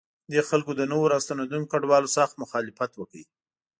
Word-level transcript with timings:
دې 0.31 0.41
خلکو 0.49 0.71
د 0.75 0.81
نویو 0.91 1.11
راستنېدونکو 1.13 1.71
کډوالو 1.71 2.13
سخت 2.17 2.33
مخالفت 2.43 2.91
وکړ. 2.95 3.21